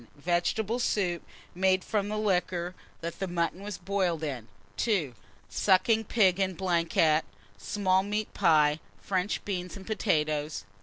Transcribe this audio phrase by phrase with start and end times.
[0.15, 1.21] Vegetable soup,
[1.53, 4.47] made from liquor that mutton was boiled in.
[4.77, 5.13] 2.
[5.47, 7.23] Sucking pig en blanquette,
[7.59, 10.65] small meat pie, French beans, and potatoes.